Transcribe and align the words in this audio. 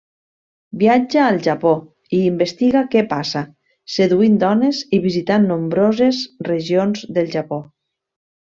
Viatja 0.83 1.19
al 1.25 1.35
Japó, 1.47 1.73
i 2.19 2.21
investiga 2.29 2.81
què 2.95 3.03
passa, 3.11 3.45
seduint 3.97 4.41
dones 4.47 4.81
i 4.99 5.01
visitant 5.05 5.47
nombroses 5.53 6.23
regions 6.51 7.05
del 7.19 7.31
Japó. 7.39 7.63